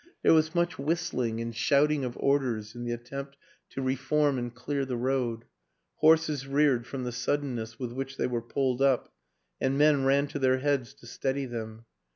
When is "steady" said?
11.05-11.45